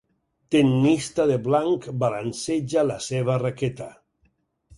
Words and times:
Tennista 0.53 1.27
de 1.31 1.35
blanc 1.47 1.85
balanceja 2.05 2.87
la 2.93 2.97
seva 3.11 3.37
raqueta. 3.45 3.93